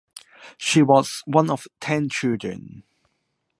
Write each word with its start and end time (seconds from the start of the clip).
She 0.57 0.81
was 0.81 1.21
one 1.27 1.51
of 1.51 1.67
ten 1.79 2.09
children. 2.09 2.81